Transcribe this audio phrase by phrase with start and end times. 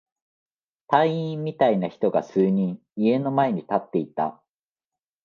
[0.87, 4.41] 隊員みたいな人が数人、家の前に立っていた。